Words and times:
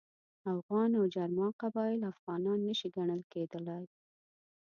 اوغان 0.51 0.91
او 0.99 1.03
جرما 1.13 1.47
قبایل 1.61 2.01
افغانان 2.13 2.59
نه 2.67 2.73
شي 2.79 2.87
ګڼل 2.95 3.21
کېدلای. 3.31 3.85